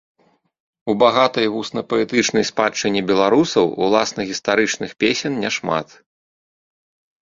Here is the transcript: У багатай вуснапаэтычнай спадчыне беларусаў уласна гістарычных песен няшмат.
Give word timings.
У 0.93 0.95
багатай 1.03 1.47
вуснапаэтычнай 1.57 2.47
спадчыне 2.51 3.05
беларусаў 3.13 3.73
уласна 3.91 4.21
гістарычных 4.33 4.91
песен 5.05 5.31
няшмат. 5.47 5.87